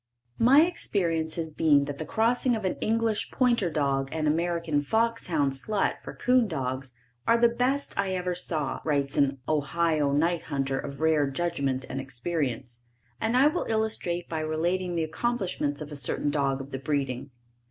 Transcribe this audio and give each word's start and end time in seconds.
My 0.39 0.61
experience 0.63 1.35
has 1.35 1.51
been 1.51 1.85
that 1.85 1.99
the 1.99 2.07
crossing 2.07 2.55
of 2.55 2.65
an 2.65 2.75
English 2.81 3.29
pointer 3.29 3.69
dog 3.69 4.09
and 4.11 4.27
American 4.27 4.81
fox 4.81 5.27
hound 5.27 5.51
slut 5.51 6.01
for 6.01 6.15
'coon 6.15 6.47
dogs, 6.47 6.91
are 7.27 7.37
the 7.37 7.47
best 7.47 7.95
I 7.99 8.13
ever 8.15 8.33
saw, 8.33 8.81
writes 8.83 9.15
an 9.15 9.37
Ohio 9.47 10.11
night 10.11 10.41
hunter 10.49 10.79
of 10.79 11.01
rare 11.01 11.29
judgment 11.29 11.85
and 11.87 12.01
experience, 12.01 12.83
and 13.19 13.37
I 13.37 13.45
will 13.45 13.67
illustrate 13.69 14.27
by 14.27 14.39
relating 14.39 14.95
the 14.95 15.03
accomplishments 15.03 15.81
of 15.81 15.91
a 15.91 15.95
certain 15.95 16.31
dog 16.31 16.61
of 16.61 16.71
the 16.71 16.79
breeding. 16.79 17.29